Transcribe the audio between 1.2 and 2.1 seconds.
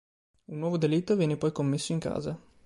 poi commesso in